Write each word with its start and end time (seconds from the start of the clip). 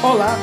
Olá, 0.00 0.36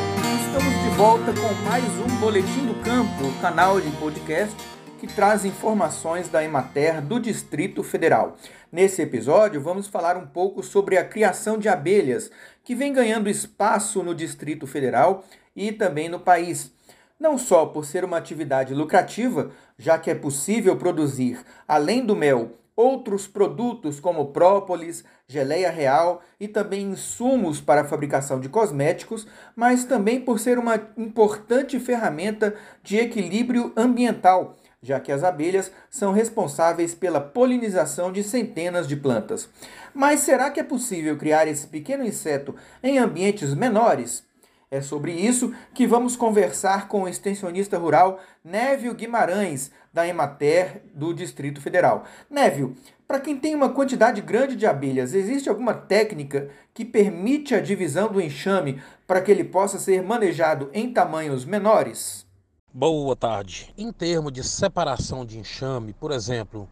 estamos 0.46 0.84
de 0.84 0.90
volta 0.98 1.32
com 1.32 1.64
mais 1.64 1.86
um 1.86 2.20
Boletim 2.20 2.66
do 2.66 2.76
Campo, 2.84 3.42
canal 3.42 3.80
de 3.80 3.90
podcast 3.92 4.54
que 5.00 5.08
traz 5.08 5.46
informações 5.46 6.28
da 6.28 6.44
Emater 6.44 7.02
do 7.02 7.22
Distrito 7.22 7.82
Federal. 7.82 8.36
Nesse 8.70 9.02
episódio, 9.02 9.62
vamos 9.62 9.88
falar 9.88 10.18
um 10.18 10.28
pouco 10.28 10.62
sobre 10.62 10.98
a 10.98 11.06
criação 11.06 11.58
de 11.58 11.70
abelhas, 11.70 12.30
que 12.66 12.76
vem 12.76 12.92
ganhando 12.92 13.30
espaço 13.30 14.04
no 14.04 14.14
Distrito 14.14 14.68
Federal 14.68 15.24
e 15.56 15.72
também 15.72 16.10
no 16.10 16.20
país. 16.20 16.74
Não 17.18 17.38
só 17.38 17.66
por 17.66 17.86
ser 17.86 18.04
uma 18.04 18.18
atividade 18.18 18.74
lucrativa, 18.74 19.52
já 19.78 19.98
que 19.98 20.12
é 20.12 20.16
possível 20.16 20.76
produzir, 20.76 21.40
além 21.66 22.06
do 22.06 22.14
mel, 22.14 22.52
outros 22.76 23.28
produtos 23.28 24.00
como 24.00 24.28
própolis, 24.28 25.04
geleia 25.28 25.72
real 25.72 26.22
e 26.40 26.48
também 26.48 26.92
insumos 26.92 27.62
para 27.62 27.82
a 27.82 27.86
fabricação 27.86 28.40
de 28.40 28.50
cosméticos, 28.50 29.28
mas 29.56 29.86
também 29.86 30.20
por 30.20 30.40
ser 30.40 30.60
uma 30.60 30.76
importante 30.98 31.80
ferramenta 31.80 32.54
de 32.84 32.98
equilíbrio 32.98 33.72
ambiental, 33.76 34.56
já 34.82 35.00
que 35.00 35.12
as 35.12 35.24
abelhas 35.24 35.72
são 35.90 36.12
responsáveis 36.12 36.94
pela 36.94 37.22
polinização 37.22 38.12
de 38.12 38.24
centenas 38.24 38.88
de 38.88 38.96
plantas. 38.96 39.50
Mas 39.94 40.20
será 40.20 40.52
que 40.52 40.60
é 40.60 40.64
possível 40.64 41.18
criar 41.18 41.48
esse 41.48 41.68
pequeno 41.68 42.06
inseto 42.06 42.56
em 42.84 43.00
ambientes 43.00 43.54
menores? 43.54 44.24
É 44.70 44.82
sobre 44.82 45.14
isso 45.14 45.54
que 45.74 45.86
vamos 45.86 46.16
conversar 46.16 46.88
com 46.88 47.04
o 47.04 47.08
extensionista 47.08 47.78
rural 47.78 48.20
Névio 48.44 48.94
Guimarães, 48.94 49.72
da 49.94 50.08
Emater 50.08 50.82
do 50.94 51.14
Distrito 51.14 51.62
Federal. 51.62 52.04
Névio, 52.30 52.76
para 53.08 53.20
quem 53.20 53.38
tem 53.38 53.54
uma 53.54 53.70
quantidade 53.70 54.20
grande 54.22 54.56
de 54.56 54.66
abelhas, 54.66 55.14
existe 55.14 55.48
alguma 55.48 55.74
técnica 55.74 56.50
que 56.74 56.84
permite 56.84 57.54
a 57.54 57.62
divisão 57.62 58.12
do 58.12 58.20
enxame 58.20 58.82
para 59.06 59.22
que 59.22 59.32
ele 59.32 59.44
possa 59.44 59.78
ser 59.78 60.02
manejado 60.02 60.70
em 60.74 60.92
tamanhos 60.92 61.46
menores? 61.46 62.26
Boa 62.74 63.16
tarde. 63.16 63.72
Em 63.78 63.94
termos 63.94 64.34
de 64.34 64.44
separação 64.44 65.26
de 65.26 65.38
enxame, 65.38 65.94
por 65.94 66.12
exemplo, 66.12 66.68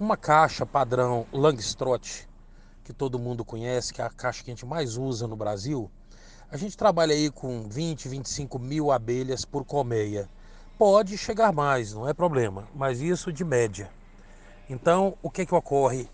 uma 0.00 0.16
caixa 0.16 0.66
padrão 0.66 1.26
Langstroth, 1.32 2.26
que 2.82 2.92
todo 2.92 3.18
mundo 3.18 3.44
conhece, 3.44 3.92
que 3.92 4.00
é 4.00 4.04
a 4.04 4.10
caixa 4.10 4.42
que 4.42 4.50
a 4.50 4.54
gente 4.54 4.66
mais 4.66 4.96
usa 4.96 5.28
no 5.28 5.36
Brasil, 5.36 5.90
a 6.50 6.56
gente 6.56 6.76
trabalha 6.76 7.12
aí 7.12 7.30
com 7.30 7.68
20, 7.68 8.08
25 8.08 8.58
mil 8.58 8.92
abelhas 8.92 9.44
por 9.44 9.64
colmeia. 9.64 10.28
Pode 10.78 11.18
chegar 11.18 11.52
mais, 11.52 11.92
não 11.92 12.08
é 12.08 12.14
problema, 12.14 12.68
mas 12.74 13.00
isso 13.00 13.32
de 13.32 13.44
média. 13.44 13.90
Então, 14.68 15.16
o 15.22 15.30
que, 15.30 15.44
que 15.44 15.54
ocorre 15.54 16.08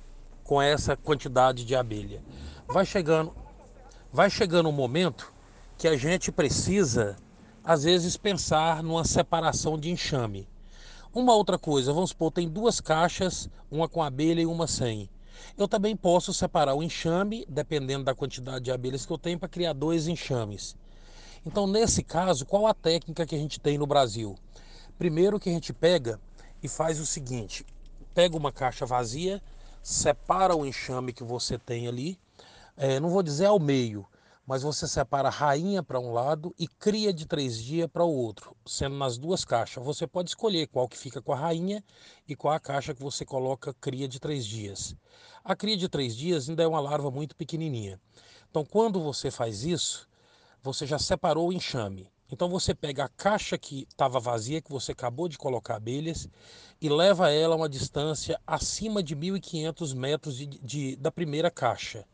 com 0.45 0.61
essa 0.61 0.97
quantidade 0.97 1.65
de 1.65 1.75
abelha? 1.75 2.23
Vai 2.67 2.87
chegando, 2.87 3.35
vai 4.13 4.31
chegando 4.31 4.69
um 4.69 4.73
momento 4.73 5.33
que 5.77 5.87
a 5.87 5.97
gente 5.97 6.33
precisa, 6.33 7.17
às 7.63 7.83
vezes, 7.83 8.17
pensar 8.17 8.83
numa 8.83 9.05
separação 9.05 9.79
de 9.79 9.91
enxame. 9.91 10.49
Uma 11.15 11.35
outra 11.35 11.59
coisa, 11.59 11.93
vamos 11.93 12.11
supor, 12.11 12.33
tem 12.33 12.49
duas 12.49 12.81
caixas, 12.81 13.51
uma 13.71 13.89
com 13.89 14.03
abelha 14.03 14.41
e 14.41 14.47
uma 14.47 14.67
sem. 14.67 15.11
Eu 15.57 15.69
também 15.69 15.97
posso 15.97 16.33
separar 16.33 16.75
o 16.75 16.83
enxame, 16.83 17.45
dependendo 17.49 18.05
da 18.05 18.15
quantidade 18.15 18.65
de 18.65 18.73
abelhas 18.73 19.07
que 19.07 19.13
eu 19.13 19.19
tenho, 19.19 19.39
para 19.39 19.49
criar 19.49 19.73
dois 19.73 20.07
enxames. 20.09 20.77
Então, 21.45 21.67
nesse 21.67 22.03
caso, 22.03 22.47
qual 22.47 22.67
a 22.67 22.75
técnica 22.75 23.27
que 23.27 23.35
a 23.35 23.39
gente 23.39 23.59
tem 23.59 23.77
no 23.77 23.87
Brasil? 23.87 24.37
Primeiro 24.99 25.41
que 25.41 25.51
a 25.51 25.53
gente 25.53 25.73
pega 25.73 26.21
e 26.63 26.69
faz 26.69 27.01
o 27.01 27.07
seguinte: 27.07 27.67
pega 28.15 28.37
uma 28.37 28.53
caixa 28.53 28.87
vazia, 28.87 29.43
separa 29.83 30.55
o 30.55 30.65
enxame 30.65 31.13
que 31.13 31.25
você 31.25 31.59
tem 31.59 31.89
ali, 31.89 32.19
é, 32.77 33.01
não 33.01 33.09
vou 33.09 33.23
dizer 33.23 33.47
ao 33.47 33.59
meio, 33.59 34.07
mas 34.47 34.63
você 34.63 34.89
separa 34.89 35.29
rainha 35.29 35.83
para 35.83 36.01
um 36.01 36.13
lado 36.13 36.55
e 36.59 36.67
cria 36.67 37.13
de 37.13 37.27
três 37.27 37.57
dias 37.63 37.89
para 37.91 38.05
o 38.05 38.13
outro, 38.13 38.57
sendo 38.67 38.97
nas 38.97 39.17
duas 39.17 39.45
caixas. 39.45 39.85
Você 39.85 40.07
pode 40.07 40.31
escolher 40.31 40.67
qual 40.67 40.89
que 40.89 40.99
fica 40.99 41.23
com 41.23 41.33
a 41.33 41.37
rainha 41.37 41.83
e 42.29 42.35
qual 42.35 42.53
a 42.53 42.61
caixa 42.61 42.95
que 42.95 43.03
você 43.03 43.25
coloca 43.25 43.73
cria 43.75 44.09
de 44.09 44.19
três 44.19 44.45
dias. 44.45 44.97
A 45.45 45.55
cria 45.55 45.77
de 45.77 45.89
três 45.89 46.17
dias 46.17 46.49
ainda 46.49 46.63
é 46.63 46.67
uma 46.67 46.81
larva 46.81 47.11
muito 47.11 47.37
pequenininha. 47.37 48.01
Então, 48.51 48.65
quando 48.65 49.01
você 49.01 49.31
faz 49.31 49.65
isso, 49.65 50.09
você 50.63 50.87
já 50.87 50.99
separou 50.99 51.49
o 51.49 51.53
enxame. 51.53 52.11
Então 52.33 52.49
você 52.49 52.75
pega 52.75 53.05
a 53.05 53.09
caixa 53.09 53.59
que 53.59 53.87
estava 53.91 54.19
vazia, 54.19 54.63
que 54.63 54.71
você 54.71 54.93
acabou 54.93 55.29
de 55.29 55.37
colocar 55.37 55.77
abelhas, 55.77 56.27
e 56.81 56.89
leva 56.89 57.31
ela 57.31 57.55
a 57.55 57.59
uma 57.59 57.69
distância 57.69 58.41
acima 58.47 59.03
de 59.03 59.15
1.500 59.15 59.95
metros 59.95 60.37
de, 60.39 60.47
de, 60.47 60.97
da 60.97 61.13
primeira 61.13 61.51
caixa. 61.51 62.07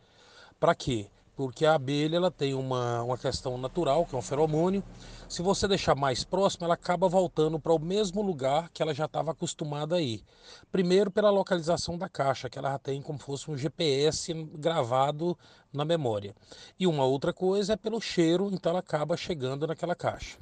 Para 0.58 0.74
quê? 0.74 1.08
Porque 1.38 1.64
a 1.64 1.74
abelha 1.74 2.16
ela 2.16 2.32
tem 2.32 2.52
uma, 2.52 3.00
uma 3.00 3.16
questão 3.16 3.56
natural, 3.56 4.04
que 4.04 4.12
é 4.12 4.18
um 4.18 4.22
feromônio. 4.22 4.82
Se 5.28 5.40
você 5.40 5.68
deixar 5.68 5.94
mais 5.94 6.24
próximo, 6.24 6.64
ela 6.64 6.74
acaba 6.74 7.08
voltando 7.08 7.60
para 7.60 7.72
o 7.72 7.78
mesmo 7.78 8.20
lugar 8.20 8.68
que 8.74 8.82
ela 8.82 8.92
já 8.92 9.04
estava 9.04 9.30
acostumada 9.30 9.94
a 9.94 10.00
ir. 10.00 10.24
Primeiro, 10.72 11.12
pela 11.12 11.30
localização 11.30 11.96
da 11.96 12.08
caixa, 12.08 12.50
que 12.50 12.58
ela 12.58 12.72
já 12.72 12.78
tem 12.80 13.00
como 13.00 13.20
fosse 13.20 13.48
um 13.48 13.56
GPS 13.56 14.34
gravado 14.54 15.38
na 15.72 15.84
memória. 15.84 16.34
E 16.76 16.88
uma 16.88 17.04
outra 17.04 17.32
coisa 17.32 17.74
é 17.74 17.76
pelo 17.76 18.00
cheiro, 18.00 18.50
então 18.52 18.70
ela 18.70 18.80
acaba 18.80 19.16
chegando 19.16 19.64
naquela 19.64 19.94
caixa. 19.94 20.38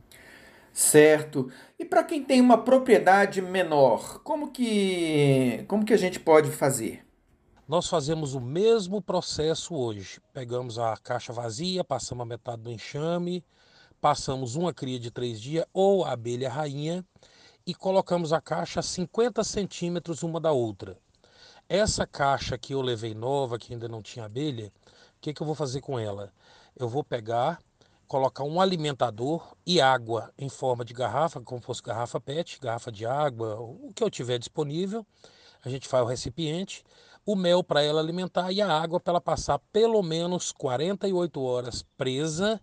Certo. 0.73 1.53
E 1.79 1.85
para 1.85 2.05
quem 2.05 2.25
tem 2.25 2.41
uma 2.41 2.57
propriedade 2.57 3.43
menor, 3.43 4.21
como 4.23 4.51
que 4.51 5.63
como 5.69 5.85
que 5.85 5.93
a 5.93 5.99
gente 5.99 6.19
pode 6.19 6.51
fazer? 6.51 7.06
Nós 7.69 7.89
fazemos 7.89 8.35
o 8.35 8.41
mesmo 8.41 9.03
processo 9.03 9.75
hoje. 9.75 10.21
Pegamos 10.33 10.79
a 10.79 10.97
caixa 10.97 11.33
vazia, 11.33 11.83
passamos 11.83 12.23
a 12.23 12.25
metade 12.25 12.63
do 12.63 12.71
enxame, 12.71 13.45
passamos 14.01 14.55
uma 14.55 14.73
cria 14.73 15.01
de 15.01 15.11
três 15.11 15.41
dias 15.41 15.67
ou 15.73 16.05
a 16.05 16.13
abelha 16.13 16.49
rainha 16.49 17.05
e 17.67 17.75
colocamos 17.75 18.33
a 18.33 18.41
caixa 18.41 18.79
a 18.79 18.83
50 18.85 19.43
centímetros 19.43 20.23
uma 20.23 20.41
da 20.41 20.53
outra. 20.53 20.97
Essa 21.69 22.07
caixa 22.07 22.57
que 22.57 22.73
eu 22.73 22.81
levei 22.81 23.15
nova, 23.17 23.59
que 23.59 23.73
ainda 23.73 23.89
não 23.89 24.01
tinha 24.01 24.27
abelha, 24.27 24.73
o 25.17 25.21
que, 25.21 25.35
que 25.35 25.43
eu 25.43 25.47
vou 25.47 25.57
fazer 25.57 25.81
com 25.81 25.99
ela? 25.99 26.33
Eu 26.77 26.89
vou 26.89 27.03
pegar, 27.03 27.59
colocar 28.07 28.45
um 28.45 28.61
alimentador 28.61 29.57
e 29.67 29.81
água 29.81 30.33
em 30.39 30.49
forma 30.49 30.85
de 30.85 30.95
garrafa, 30.95 31.41
como 31.41 31.61
fosse 31.61 31.83
garrafa 31.83 32.21
PET, 32.21 32.61
garrafa 32.61 32.93
de 32.93 33.05
água, 33.05 33.59
o 33.59 33.91
que 33.93 34.05
eu 34.05 34.09
tiver 34.09 34.39
disponível. 34.39 35.05
A 35.67 35.69
gente 35.69 35.89
faz 35.89 36.05
o 36.05 36.07
recipiente, 36.07 36.85
o 37.27 37.35
mel 37.35 37.61
para 37.61 37.83
ela 37.83 38.01
alimentar 38.01 38.53
e 38.53 38.63
a 38.63 38.71
água 38.71 39.01
para 39.01 39.15
ela 39.15 39.21
passar 39.21 39.59
pelo 39.73 40.01
menos 40.01 40.53
48 40.53 41.43
horas 41.43 41.85
presa 41.97 42.61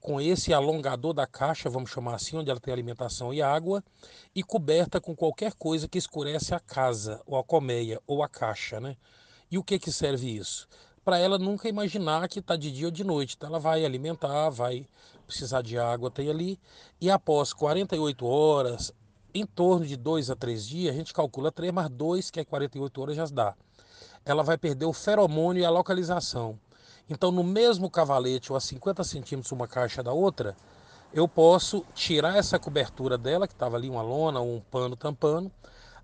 com 0.00 0.18
esse 0.18 0.54
alongador 0.54 1.12
da 1.12 1.26
caixa, 1.26 1.68
vamos 1.68 1.90
chamar 1.90 2.14
assim, 2.14 2.38
onde 2.38 2.50
ela 2.50 2.58
tem 2.58 2.72
alimentação 2.72 3.34
e 3.34 3.42
água, 3.42 3.84
e 4.34 4.42
coberta 4.42 4.98
com 4.98 5.14
qualquer 5.14 5.52
coisa 5.52 5.86
que 5.86 5.98
escurece 5.98 6.54
a 6.54 6.60
casa, 6.60 7.20
ou 7.26 7.36
a 7.36 7.44
colmeia, 7.44 8.00
ou 8.06 8.22
a 8.22 8.28
caixa, 8.30 8.80
né? 8.80 8.96
E 9.50 9.58
o 9.58 9.62
que 9.62 9.78
que 9.78 9.92
serve 9.92 10.34
isso? 10.34 10.66
Para 11.04 11.18
ela 11.18 11.38
nunca 11.38 11.68
imaginar 11.68 12.30
que 12.30 12.38
está 12.38 12.56
de 12.56 12.72
dia 12.72 12.86
ou 12.86 12.90
de 12.90 13.04
noite. 13.04 13.34
Então 13.36 13.50
ela 13.50 13.60
vai 13.60 13.84
alimentar, 13.84 14.48
vai 14.48 14.88
precisar 15.26 15.60
de 15.60 15.76
água, 15.78 16.10
tem 16.10 16.30
ali, 16.30 16.58
e 16.98 17.10
após 17.10 17.52
48 17.52 18.24
horas, 18.24 18.90
em 19.40 19.46
torno 19.46 19.86
de 19.86 19.96
2 19.96 20.30
a 20.30 20.36
3 20.36 20.66
dias, 20.66 20.94
a 20.94 20.98
gente 20.98 21.12
calcula 21.12 21.50
3 21.50 21.72
mais 21.72 21.88
2, 21.88 22.30
que 22.30 22.40
é 22.40 22.44
48 22.44 23.00
horas, 23.00 23.16
já 23.16 23.26
dá 23.26 23.54
ela 24.28 24.42
vai 24.42 24.58
perder 24.58 24.84
o 24.84 24.92
feromônio 24.92 25.62
e 25.62 25.64
a 25.64 25.70
localização. 25.70 26.58
Então, 27.08 27.32
no 27.32 27.42
mesmo 27.42 27.90
cavalete, 27.90 28.52
ou 28.52 28.56
a 28.56 28.60
50 28.60 29.02
centímetros 29.02 29.52
uma 29.52 29.66
caixa 29.66 30.02
da 30.02 30.12
outra, 30.12 30.54
eu 31.14 31.26
posso 31.26 31.82
tirar 31.94 32.36
essa 32.36 32.58
cobertura 32.58 33.16
dela, 33.16 33.48
que 33.48 33.54
estava 33.54 33.76
ali 33.76 33.88
uma 33.88 34.02
lona 34.02 34.40
ou 34.40 34.56
um 34.56 34.60
pano 34.60 34.94
tampando, 34.94 35.50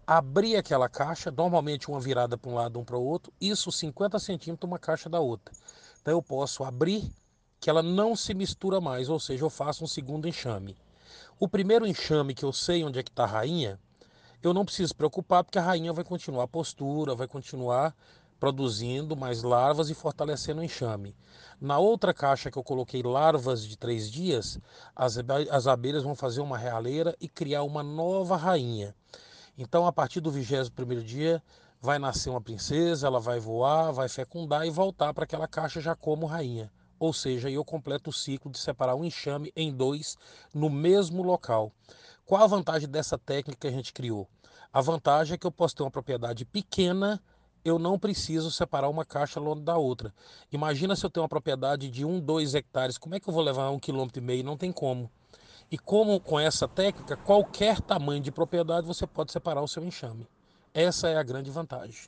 abrir 0.07 0.57
aquela 0.57 0.89
caixa, 0.89 1.31
normalmente 1.31 1.91
uma 1.91 2.01
virada 2.01 2.39
para 2.39 2.51
um 2.51 2.55
lado, 2.55 2.81
um 2.81 2.85
para 2.85 2.97
o 2.97 3.05
outro, 3.05 3.31
isso 3.39 3.71
50 3.71 4.19
centímetros 4.19 4.67
uma 4.67 4.79
caixa 4.79 5.11
da 5.11 5.21
outra. 5.21 5.55
Então 6.01 6.15
eu 6.15 6.23
posso 6.23 6.65
abrir 6.65 7.13
que 7.61 7.69
ela 7.69 7.83
não 7.83 8.17
se 8.17 8.33
mistura 8.33 8.81
mais, 8.81 9.11
ou 9.11 9.21
seja, 9.21 9.45
eu 9.45 9.51
faço 9.51 9.85
um 9.85 9.87
segundo 9.87 10.27
enxame. 10.27 10.75
O 11.39 11.49
primeiro 11.49 11.87
enxame 11.87 12.35
que 12.35 12.45
eu 12.45 12.53
sei 12.53 12.85
onde 12.85 12.99
é 12.99 13.03
que 13.03 13.11
está 13.11 13.25
a 13.25 13.29
rainha, 13.29 13.79
eu 14.43 14.53
não 14.53 14.65
preciso 14.65 14.95
preocupar 14.95 15.43
porque 15.43 15.59
a 15.59 15.63
rainha 15.63 15.93
vai 15.93 16.05
continuar 16.05 16.45
a 16.45 16.49
postura, 16.49 17.15
vai 17.15 17.27
continuar 17.27 17.95
produzindo 18.39 19.17
mais 19.17 19.43
larvas 19.43 19.89
e 19.89 19.95
fortalecendo 19.95 20.61
o 20.61 20.65
enxame. 20.65 21.17
Na 21.61 21.79
outra 21.79 22.13
caixa 22.13 22.51
que 22.51 22.59
eu 22.59 22.63
coloquei 22.63 23.03
larvas 23.03 23.65
de 23.65 23.77
três 23.77 24.11
dias, 24.11 24.59
as, 24.95 25.17
as 25.51 25.67
abelhas 25.67 26.03
vão 26.03 26.15
fazer 26.15 26.43
uma 26.43 26.59
realeira 26.59 27.17
e 27.21 27.27
criar 27.27 27.63
uma 27.63 27.83
nova 27.83 28.37
rainha. 28.37 28.95
Então, 29.57 29.87
a 29.87 29.93
partir 29.93 30.21
do 30.21 30.31
21 30.31 31.03
dia, 31.03 31.43
vai 31.81 31.99
nascer 31.99 32.29
uma 32.29 32.41
princesa, 32.41 33.07
ela 33.07 33.21
vai 33.21 33.39
voar, 33.39 33.93
vai 33.93 34.09
fecundar 34.09 34.67
e 34.67 34.71
voltar 34.71 35.15
para 35.15 35.25
aquela 35.25 35.49
caixa 35.49 35.81
já 35.81 35.95
como 35.95 36.27
rainha. 36.27 36.71
Ou 36.99 37.13
seja, 37.13 37.51
eu 37.51 37.65
completo 37.65 38.11
o 38.11 38.13
ciclo 38.13 38.51
de 38.51 38.59
separar 38.59 38.95
um 38.95 39.05
enxame 39.05 39.53
em 39.55 39.73
dois 39.73 40.17
no 40.53 40.71
mesmo 40.71 41.23
local. 41.23 41.73
Qual 42.25 42.43
a 42.43 42.47
vantagem 42.47 42.89
dessa 42.89 43.19
técnica 43.19 43.61
que 43.61 43.67
a 43.67 43.77
gente 43.77 43.93
criou? 43.93 44.29
A 44.73 44.81
vantagem 44.81 45.35
é 45.35 45.39
que 45.39 45.47
eu 45.47 45.53
posso 45.53 45.77
ter 45.77 45.83
uma 45.83 45.91
propriedade 45.91 46.45
pequena 46.45 47.23
eu 47.65 47.79
não 47.79 47.99
preciso 47.99 48.51
separar 48.51 48.89
uma 48.91 49.05
caixa 49.05 49.41
longe 49.41 49.63
da 49.63 49.77
outra. 49.77 50.13
Imagina 50.53 50.95
se 50.95 51.05
eu 51.05 51.11
tenho 51.11 51.23
uma 51.23 51.29
propriedade 51.29 51.89
de 51.89 52.05
1, 52.05 52.21
2 52.21 52.55
hectares, 52.55 52.99
como 52.99 53.15
é 53.15 53.21
que 53.21 53.29
eu 53.29 53.33
vou 53.33 53.43
levar 53.43 53.71
um 53.71 53.79
quilômetro 53.79 54.23
e 54.23 54.25
meio? 54.25 54.45
Não 54.45 54.57
tem 54.57 54.71
como. 54.71 55.11
E 55.71 55.79
como 55.79 56.21
com 56.21 56.39
essa 56.39 56.69
técnica, 56.69 57.17
qualquer 57.17 57.81
tamanho 57.81 58.21
de 58.23 58.31
propriedade 58.31 58.87
você 58.87 59.07
pode 59.07 59.33
separar 59.33 59.63
o 59.63 59.69
seu 59.69 59.83
enxame. 59.83 60.29
Essa 60.75 61.09
é 61.09 61.17
a 61.17 61.23
grande 61.23 61.51
vantagem. 61.51 62.03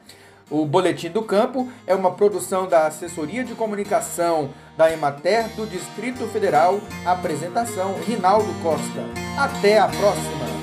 O 0.50 0.66
Boletim 0.66 1.08
do 1.08 1.22
Campo 1.22 1.72
é 1.86 1.94
uma 1.94 2.12
produção 2.12 2.68
da 2.68 2.86
Assessoria 2.86 3.42
de 3.42 3.54
Comunicação 3.54 4.52
da 4.76 4.92
Emater 4.92 5.48
do 5.56 5.66
Distrito 5.66 6.26
Federal. 6.28 6.80
Apresentação: 7.04 7.94
Rinaldo 8.06 8.52
Costa. 8.62 9.04
Até 9.38 9.78
a 9.78 9.88
próxima! 9.88 10.53